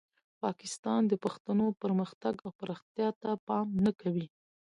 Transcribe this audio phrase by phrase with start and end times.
[0.43, 4.25] پاکستان د پښتنو پرمختګ او پرمختیا ته پام نه کوي.